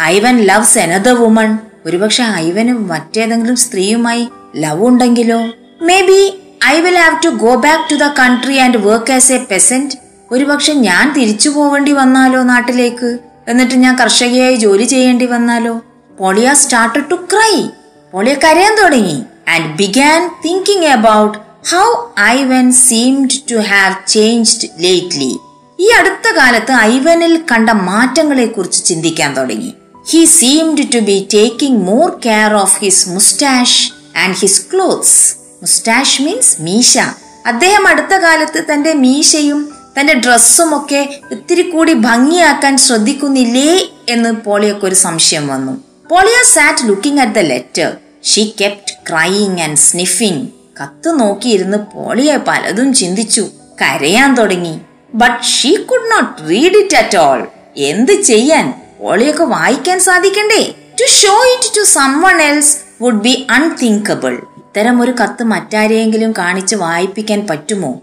Ivan 0.00 0.36
loves 0.38 0.78
another 0.78 1.12
woman 1.12 1.58
ഒരുപക്ഷെ 1.86 2.22
ഐവനും 2.22 2.88
മറ്റേതെങ്കിലും 2.88 3.56
സ്ത്രീയുമായി 3.56 4.28
ലവ് 4.56 4.86
ഉണ്ടെങ്കിലോ? 4.86 5.40
Maybe 6.00 6.20
I 6.64 6.80
will 6.80 6.98
have 7.04 7.16
to 7.24 7.28
go 7.28 7.54
back 7.54 7.90
to 7.90 7.94
the 7.94 8.08
country 8.22 8.58
and 8.58 8.76
work 8.76 9.12
as 9.12 9.32
a 9.32 9.40
peasant 9.50 9.96
ഒരുപക്ഷെ 10.32 10.72
ഞാൻ 10.72 11.12
തിരിച്ചു 11.12 11.48
പോവേണ്ടി 11.48 11.92
വന്നാലോ 11.92 12.42
നാട്ടിലേക്ക്? 12.42 13.18
എന്നിട്ട് 13.48 13.74
ഞാൻ 13.74 13.98
കർഷകയായി 13.98 14.54
ജോലി 14.54 14.84
ചെയ്യേണ്ടി 14.84 15.26
വന്നാലോ? 15.26 15.80
Polia 16.18 16.54
start 16.54 17.10
to 17.10 17.14
cry 17.14 17.66
Polia 18.12 18.34
കരയാൻ 18.34 18.76
തുടങ്ങി. 18.82 19.22
And 19.48 19.76
began 19.76 20.30
thinking 20.44 20.84
about 20.84 21.38
how 21.70 22.06
Ivan 22.20 22.72
seemed 22.72 23.30
to 23.50 23.56
have 23.56 23.94
changed 24.08 24.68
lately 24.78 25.38
ഈ 25.80 25.88
അടുത്ത 25.98 26.36
കാലത്ത് 26.36 26.72
ഐവനിൽ 26.72 27.42
കണ്ട 27.52 27.70
മാറ്റങ്ങളെ 27.70 28.46
കുറിച്ച് 28.46 28.84
ചിന്തിക്കാൻ 28.84 29.36
തുടങ്ങി. 29.36 29.74
He 30.10 30.24
seemed 30.24 30.94
to 30.94 30.98
be 30.98 31.28
taking 31.34 31.84
more 31.90 32.20
care 32.26 32.54
of 32.54 32.80
his 32.80 33.08
moustache 33.08 33.92
and 34.18 34.36
his 34.36 34.62
clothes 34.72 35.34
moustache 35.62 36.22
means 36.22 36.62
മീശ. 36.62 36.98
അദ്ദേഹം 37.46 37.88
അടുത്ത 37.88 38.14
കാലത്ത് 38.14 38.64
തന്റെ 38.72 38.92
മീശയും 38.92 39.77
തന്റെ 40.00 40.14
ഡ്രസ്സും 40.14 40.76
ഒക്കെ 40.76 41.20
ഇത്തിരി 41.30 41.70
കൂടി 41.70 41.92
ഭംഗിയാക്കാൻ 41.92 42.78
ശ്രദ്ധിക്കുന്നില്ലേ 42.78 43.90
എന്ന് 44.08 44.32
പോളിയൊക്കെ 44.32 44.86
ഒരു 44.86 44.94
സംശയം 44.94 45.48
വന്നു. 45.48 45.72
Polia 46.10 46.44
sat 46.44 46.88
looking 46.88 47.20
at 47.20 47.32
the 47.32 47.38
letter 47.38 47.96
she 48.24 48.50
kept 48.60 49.10
crying 49.10 49.60
and 49.60 49.76
sniffing 49.76 50.48
കത്ത് 50.82 51.20
നോക്കിയിരുന്ന് 51.20 51.78
പോളിയ 51.78 52.38
പലതും 52.48 52.94
ചിന്തിച്ചു. 52.94 53.48
കരയാൻ 53.82 54.34
തുടങ്ങി. 54.34 54.80
But 55.14 55.44
she 55.44 55.76
could 55.76 56.10
not 56.12 56.50
read 56.50 56.76
it 56.76 56.96
at 56.96 57.18
all 57.18 57.48
എന്ത് 57.76 58.12
ചെയ്യാൻ? 58.12 58.74
പോളിയൊക്കെ 59.00 59.44
വായിക്കാൻ 59.44 60.00
സാധിക്കണ്ടേ? 60.00 60.74
To 61.00 61.06
show 61.06 61.34
it 61.44 61.76
to 61.76 61.82
someone 61.82 62.42
else 62.42 62.78
would 63.02 63.22
be 63.22 63.46
unthinkable 63.50 64.34
ഇത്തരം 64.56 65.02
ഒരു 65.02 65.10
കത്ത് 65.10 65.42
മറ്റാരെയെങ്കിലും 65.42 66.34
കാണിച്ച് 66.38 66.76
വായിപ്പിക്കാൻ 66.76 67.46
പറ്റുമോ? 67.50 68.00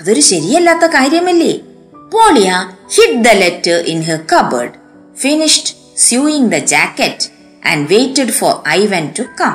അതൊരു 0.00 0.20
ശരിയല്ലാത്ത 0.20 0.86
കാര്യമല്ലേ? 0.86 1.52
Polia 2.12 2.50
hid 2.94 3.24
the 3.24 3.28
letter 3.28 3.76
in 3.92 4.02
her 4.02 4.20
cupboard 4.32 4.74
finished 5.20 5.72
sewing 5.96 6.50
the 6.50 6.54
jacket 6.54 7.26
and 7.66 7.88
waited 7.88 8.30
for 8.30 8.62
Ivan 8.68 9.12
to 9.18 9.22
come 9.40 9.54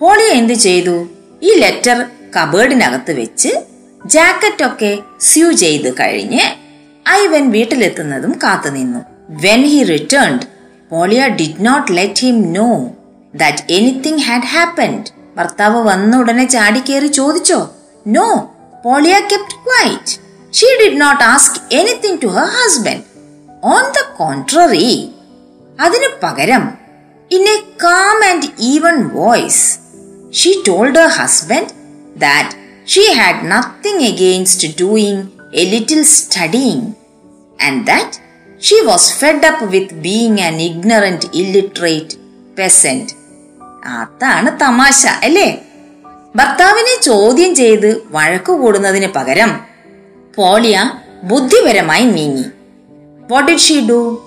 Polia 0.00 0.26
എന്ത് 0.26 0.52
ചെയ്തു? 0.52 1.08
ഈ 1.42 1.52
ലെറ്റർ 1.54 2.06
കബേർഡിനകത്ത് 2.36 3.20
വെച്ച് 3.20 3.52
ജാക്കറ്റ് 4.06 4.64
ഒക്കെ 4.64 4.98
സ്യൂ 5.20 5.52
ചെയ്ത് 5.52 5.94
കഴിഞ്ഞ് 6.00 6.44
ഐവൻ 7.08 7.50
വീട്ടിലെത്തുന്നതും 7.50 8.32
കാത്തുനിന്നു 8.42 9.00
when 9.28 9.62
he 9.64 9.82
returned 9.82 10.46
Polia 10.90 11.28
did 11.28 11.64
not 11.66 11.92
let 11.92 12.20
him 12.20 12.52
know 12.52 12.68
that 13.34 13.72
anything 13.72 14.18
had 14.18 14.42
happened 14.42 15.08
ഭർത്താവ് 15.36 15.80
വന്ന 15.82 16.16
ഉടനെ 16.16 16.44
ചാടിക്കേറി 16.44 17.06
ചോദിച്ചോ? 17.06 17.70
No 18.06 18.28
Polya 18.83 19.15
kept 19.31 19.57
quiet 19.65 20.13
she 20.53 20.69
did 20.81 20.99
not 21.01 21.23
ask 21.25 21.59
anything 21.73 22.19
to 22.21 22.29
her 22.37 22.49
husband 22.57 23.03
on 23.65 23.83
the 23.89 24.01
contrary 24.17 24.89
അതിനു 25.79 26.09
പകരം 26.23 26.65
in 27.31 27.45
a 27.53 27.59
calm 27.83 28.17
and 28.31 28.49
even 28.71 28.97
voice 29.15 29.63
she 30.33 30.51
told 30.67 30.99
her 30.99 31.13
husband 31.19 31.71
that 32.17 32.51
she 32.87 33.05
had 33.19 33.43
nothing 33.51 34.05
against 34.11 34.69
doing 34.81 35.23
a 35.53 35.65
little 35.69 36.03
studying 36.15 36.85
and 37.59 37.81
that 37.85 38.19
she 38.61 38.77
was 38.83 39.09
fed 39.19 39.47
up 39.47 39.65
with 39.67 39.97
being 40.03 40.41
an 40.41 40.55
ignorant 40.61 41.29
illiterate 41.33 42.17
peasant 42.57 43.13
അതാണ് 43.93 44.49
തമാശ 44.59 45.01
അല്ലേ 45.23 45.47
ഭർത്താവിനെ 46.38 47.02
ചോദ്യം 47.02 47.54
ചെയ്ത് 47.54 48.02
വഴക്കു 48.10 48.52
കൂടുന്നതിന് 48.52 49.06
പകരം 49.06 49.60
പോളിയ 50.36 50.90
ബുദ്ധിപരമായി 51.22 52.04
നീങ്ങി. 52.04 52.44
What 53.30 53.52
did 53.52 53.60
she 53.60 53.88
do 53.88 54.22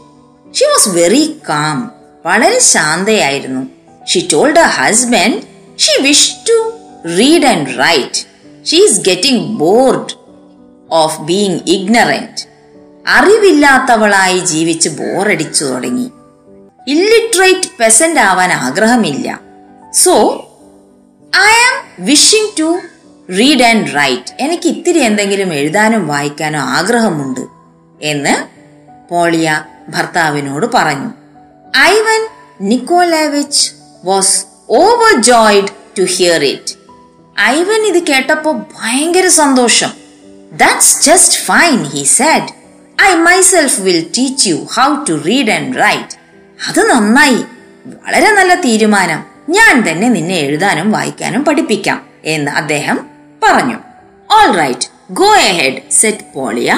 she 0.54 0.66
was 0.66 0.90
very 0.90 1.42
calm 1.50 1.92
വളരെ 2.26 2.60
ശാന്തയായിരുന്നു. 2.60 3.68
She 4.06 4.30
told 4.34 4.60
her 4.60 4.92
husband 4.92 5.42
she 5.80 6.02
wish 6.02 6.32
to 6.50 6.72
read 7.20 7.46
and 7.46 7.80
write 7.80 8.26
she 8.66 8.78
is 8.78 9.02
getting 9.02 9.58
bored 9.58 10.14
of 10.92 11.22
being 11.22 11.60
ignorant 11.68 12.48
അറിവില്ലാത്തവളായി 13.08 14.40
ജീവിച്ച് 14.40 14.90
ബോറടിച്ചു 14.90 15.66
തുടങ്ങി. 15.66 16.12
ഇല്ലിട്രേറ്റ് 16.88 17.70
പെസന്റ് 17.80 18.20
ആവാൻ 18.20 18.52
ആഗ്രഹമില്ല. 18.52 19.40
So 19.92 20.14
I 21.36 21.40
am 21.40 22.06
wishing 22.06 22.60
to 22.60 22.80
read 23.40 23.64
and 23.64 23.96
write 23.96 24.34
എനിക്ക് 24.40 24.70
ഇത്തിരി 24.70 25.00
എന്തെങ്കിലും 25.00 25.54
എഴുതാനും 25.54 26.08
വായിക്കാനും 26.08 26.60
ആഗ്രഹമുണ്ട് 26.60 27.40
എന്ന് 28.02 28.62
പോളിയ 29.10 29.66
ഭർത്താവിനോട് 29.90 30.66
പറഞ്ഞു. 30.74 31.12
Ivan 31.78 32.28
Nikolaevich 32.62 33.72
was 34.04 34.46
overjoyed 35.22 35.68
to 36.00 36.04
hear 36.04 36.44
it 36.44 36.74
Ivan 37.40 37.82
ഇത് 37.82 38.04
കേട്ടപ്പോ 38.04 38.52
ഭയങ്കര 38.54 39.28
സന്തോഷം. 39.28 39.92
That's 40.52 41.04
just 41.04 41.38
fine 41.38 41.84
he 41.84 42.04
said 42.04 42.50
I 43.02 43.14
myself 43.14 43.82
will 43.82 44.12
teach 44.18 44.50
you 44.50 44.56
how 44.56 45.04
to 45.10 45.24
read 45.28 45.52
and 45.52 45.80
write 45.80 46.18
അത് 46.68 46.90
നന്നായി. 46.90 47.44
വളരെ 47.88 48.32
നല്ല 48.32 48.56
തീരുമാനം. 48.56 49.31
ഞാൻ 49.52 49.90
തന്നെ 49.90 50.10
നിന്നെ 50.10 50.36
എഴുതാനും 50.36 50.92
വായിക്കാനും 50.92 51.46
പഠിപ്പിക്കാം 51.46 52.02
എന്ന് 52.26 52.52
അദ്ദേഹം 52.52 52.98
പറഞ്ഞു. 53.44 53.78
All 54.32 54.52
right 54.56 54.88
go 55.12 55.36
ahead 55.36 55.92
said 55.92 56.34
Polia 56.36 56.72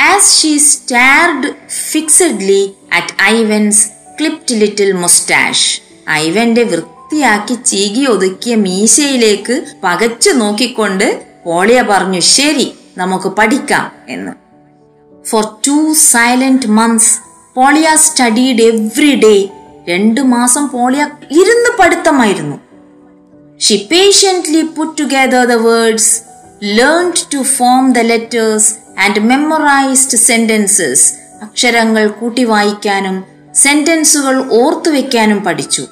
as 0.00 0.42
she 0.42 0.58
stared 0.58 1.48
fixedly 1.90 2.74
at 2.92 3.22
Ivan's 3.22 3.88
clipped 4.20 4.54
little 4.54 4.92
moustache 4.92 5.80
ഐവന്റെ 6.10 6.62
വൃത്തിയാക്കി 6.62 7.54
ചീകി 7.54 8.06
ഒതുക്കിയ 8.06 8.54
മീശയിലേക്ക് 8.54 9.66
പകച്ചു 9.84 10.30
നോക്കിക്കൊണ്ട് 10.30 11.06
പോളിയ 11.44 11.82
പറഞ്ഞു 11.82 12.20
ശരി 12.20 12.74
നമുക്ക് 12.96 13.28
പഠിക്കാം 13.28 13.92
എന്ന്. 14.08 14.32
For 15.30 15.44
two 15.66 15.92
silent 15.92 16.66
months 16.66 17.18
Polia 17.54 17.96
studied 17.96 18.62
every 18.62 19.20
day 19.20 19.36
രണ്ടു 19.88 20.20
മാസം 20.20 20.68
പോളിയ 20.68 21.08
ഇരുന്ന് 21.30 21.70
പഠിത്തമായിരുന്നു. 21.78 22.56
She 23.60 23.88
patiently 23.92 24.62
put 24.62 25.02
together 25.02 25.44
the 25.44 25.52
words 25.52 26.22
learn 26.62 27.12
to 27.34 27.42
form 27.42 27.92
the 27.92 27.98
letters 27.98 28.74
and 29.00 29.20
memorised 29.20 30.18
sentences 30.18 31.12
അക്ഷരങ്ങൾ 31.42 32.06
കൂട്ടി 32.06 32.44
വായിക്കാനും 32.44 33.24
സെന്റൻസുകൾ 33.54 34.52
ഓർത്തു 34.52 34.90
വെക്കാനും 34.90 35.44
പഠിച്ചു. 35.44 35.86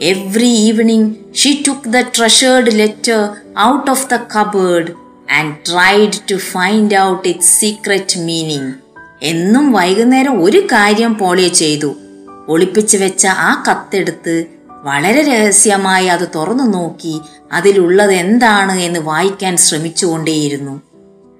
Every 0.00 0.46
evening 0.46 1.14
she 1.34 1.62
took 1.68 1.88
the 1.88 2.00
treasured 2.00 2.78
letter 2.78 3.28
out 3.58 3.90
of 3.90 4.10
the 4.14 4.18
cupboard 4.36 4.92
and 5.32 5.56
tried 5.70 6.18
to 6.30 6.34
find 6.34 6.98
out 6.98 7.28
its 7.28 7.60
secret 7.60 8.20
meaning 8.20 8.72
എന്നും 9.22 9.72
വൈകുന്നേരം 9.72 10.42
ഒരു 10.42 10.58
കാര്യം 10.58 11.18
പോളിയ 11.18 11.48
ചെയ്തു. 11.48 11.96
ഒളിപ്പിച്ചു 12.48 12.96
വെച്ച 12.96 13.26
ആ 13.26 13.64
കത്തെടുത്ത് 13.70 14.46
വളരെ 14.70 15.22
രഹസ്യമായി 15.22 16.06
അത് 16.06 16.28
തുറന്നു 16.34 16.64
നോക്കി 16.64 17.20
അതിലുള്ളത് 17.52 18.12
എന്താണ് 18.12 18.72
എന്ന് 18.72 19.00
വായിക്കാൻ 19.00 19.56
ശ്രമിച്ചുകൊണ്ടേയിരുന്നു. 19.56 20.80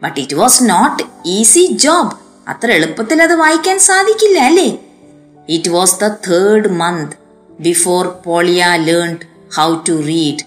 But 0.02 0.20
it 0.20 0.34
was 0.34 0.70
not 0.70 1.02
easy 1.26 1.66
job 1.72 2.16
അത്ര 2.48 2.72
എളുപ്പത്തിൽ 2.72 3.22
അത് 3.22 3.34
വായിക്കാൻ 3.34 3.78
സാധിക്കില്ല 3.78 4.38
അല്ലേ? 4.38 4.78
It 5.48 5.70
was 5.70 6.00
the 6.00 6.08
third 6.08 6.68
month 6.68 7.16
before 7.60 8.06
Polia 8.06 8.64
learned 8.76 9.54
how 9.56 9.74
to 9.88 9.92
read 10.06 10.44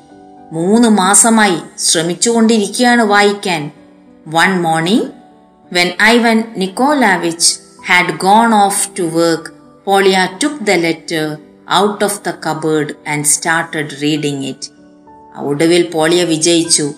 മൂന്ന് 0.52 0.88
മാസമായി 0.88 1.58
ശ്രമിച്ചുകൊണ്ടിരിക്കുകയാണ് 1.80 3.02
വായിക്കാൻ. 3.02 3.72
One 4.28 4.62
morning 4.62 5.08
when 5.74 5.92
Ivan 6.18 6.44
Nikolaevich 6.58 7.60
had 7.88 8.18
gone 8.18 8.56
off 8.56 8.90
to 9.00 9.04
work 9.04 9.61
Polia 9.86 10.30
took 10.44 10.66
the 10.66 10.72
letter 10.72 11.38
out 11.74 12.06
of 12.06 12.22
the 12.30 12.34
cupboard 12.48 13.10
and 13.10 13.26
started 13.26 14.02
reading 14.02 14.46
it 14.46 14.70
ഒടുവിൽ 15.38 15.90
പോളിയ 15.90 16.24
വിജയിച്ചു. 16.24 16.94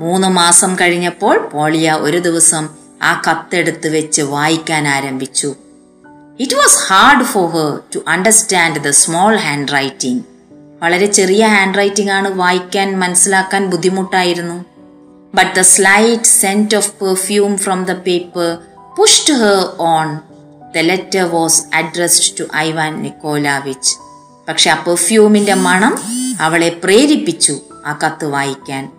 മൂന്ന് 0.00 0.28
മാസം 0.28 0.76
കഴിഞ്ഞപ്പോൾ 0.80 1.38
പോളിയ 1.38 1.92
ഒരു 1.92 2.18
ദിവസം 2.18 2.68
ആ 3.02 3.22
കത്തെടുത്ത് 3.26 3.88
വെച്ച് 3.88 4.22
വായിക്കാൻ 4.22 4.88
ആരംഭിച്ചു. 4.88 5.54
It 6.40 6.54
was 6.54 6.78
hard 6.86 7.24
for 7.24 7.50
her 7.50 7.80
to 7.94 8.00
understand 8.08 8.80
the 8.80 8.90
small 8.90 9.36
hand 9.36 9.68
writing 9.68 10.22
വളരെ 10.82 11.06
ചെറിയ 11.06 11.46
ഹാൻഡ് 11.46 11.78
റൈറ്റിംഗ് 11.78 12.10
ആണ് 12.10 12.28
വായിക്കാൻ 12.28 12.98
മനസ്സിലാക്കാൻ 12.98 13.66
ബുദ്ധിമുട്ടായിരുന്നു. 13.66 14.64
But 15.34 15.56
the 15.56 15.60
slight 15.60 16.24
scent 16.24 16.76
of 16.76 16.92
perfume 16.92 17.58
from 17.58 17.84
the 17.84 17.92
paper 17.92 18.58
pushed 18.98 19.34
her 19.34 19.76
on 19.78 20.18
the 20.76 20.78
letter 20.78 21.22
was 21.22 21.62
addressed 21.74 22.40
to 22.40 22.44
Ivan 22.56 23.02
Nikolaevich 23.02 23.96
പക്ഷെ 24.48 24.70
ആ 24.70 24.84
പെർഫ്യൂമിന്റെ 24.86 25.54
മണം 25.54 25.98
അവളെ 26.40 26.80
പ്രേരിപ്പിച്ചു 26.84 27.60
ആ 27.86 27.98
കത്ത് 28.06 28.24
വായിക്കാൻ. 28.24 28.92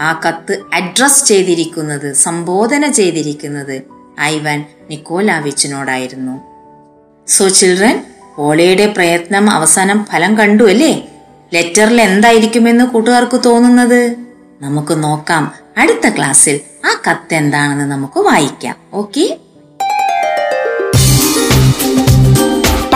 ആ 0.00 0.20
കത്ത് 0.28 0.62
അഡ്രസ് 0.74 1.24
ചെയ്തിരിക്കുന്നത് 1.24 2.12
സംബോധന 2.12 2.90
ചെയ്തിരിക്കുന്നത് 2.90 3.82
ഐവാൻ 4.20 4.64
നിക്കോലാവിച്ചിനോടായിരുന്നു 4.90 6.40
സോ 7.28 7.48
ചിൽഡ്രൻ 7.48 8.04
ഓളയുടെ 8.38 8.86
പ്രയത്നം 8.86 9.50
അവസാനം 9.50 10.06
ഫലം 10.12 10.38
കണ്ടു 10.38 10.64
അല്ലേ? 10.64 11.08
ലെറ്ററിൽ 11.54 12.00
എന്തായിരിക്കുമെന്ന് 12.00 12.84
കൂട്ടുകാർക്ക് 12.84 13.40
തോന്നുന്നത്? 13.44 14.16
നമുക്ക് 14.60 15.02
നോക്കാം. 15.02 15.54
അടുത്ത 15.78 16.08
ക്ലാസ്സിൽ 16.08 16.60
ആ 16.86 17.02
കത്ത് 17.10 17.34
എന്താണെന്ന് 17.34 17.84
നമുക്ക് 17.84 18.20
വായിക്കാം. 18.20 18.76
ഓക്കെ 18.92 19.38